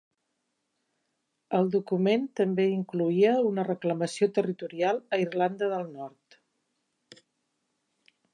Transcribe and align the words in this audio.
El 1.57 1.67
document 1.75 2.25
també 2.39 2.65
incloïa 2.77 3.35
una 3.49 3.67
reclamació 3.67 4.29
territorial 4.39 5.03
a 5.19 5.21
Irlanda 5.27 5.71
del 5.75 5.87
Nord. 5.99 6.41